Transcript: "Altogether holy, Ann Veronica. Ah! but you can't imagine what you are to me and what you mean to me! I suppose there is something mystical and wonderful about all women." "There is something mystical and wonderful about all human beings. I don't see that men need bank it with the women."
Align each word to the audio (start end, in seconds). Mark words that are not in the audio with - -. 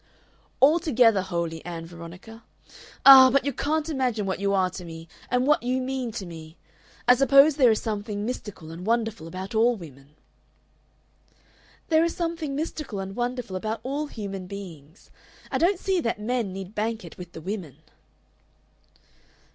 "Altogether 0.63 1.21
holy, 1.21 1.63
Ann 1.63 1.85
Veronica. 1.85 2.41
Ah! 3.05 3.29
but 3.29 3.45
you 3.45 3.53
can't 3.53 3.87
imagine 3.87 4.25
what 4.25 4.39
you 4.39 4.51
are 4.51 4.71
to 4.71 4.83
me 4.83 5.07
and 5.29 5.45
what 5.45 5.61
you 5.61 5.79
mean 5.79 6.11
to 6.13 6.25
me! 6.25 6.57
I 7.07 7.13
suppose 7.13 7.55
there 7.55 7.69
is 7.69 7.79
something 7.83 8.25
mystical 8.25 8.71
and 8.71 8.83
wonderful 8.83 9.27
about 9.27 9.53
all 9.53 9.75
women." 9.75 10.15
"There 11.89 12.03
is 12.03 12.15
something 12.15 12.55
mystical 12.55 12.97
and 12.99 13.15
wonderful 13.15 13.55
about 13.55 13.79
all 13.83 14.07
human 14.07 14.47
beings. 14.47 15.11
I 15.51 15.59
don't 15.59 15.77
see 15.77 15.99
that 16.01 16.19
men 16.19 16.51
need 16.51 16.73
bank 16.73 17.05
it 17.05 17.19
with 17.19 17.33
the 17.33 17.41
women." 17.41 17.77